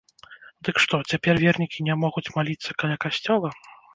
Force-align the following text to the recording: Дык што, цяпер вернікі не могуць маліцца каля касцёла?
Дык 0.67 0.79
што, 0.85 0.95
цяпер 1.13 1.41
вернікі 1.43 1.85
не 1.89 1.95
могуць 2.05 2.25
маліцца 2.39 2.77
каля 2.85 2.95
касцёла? 3.05 3.49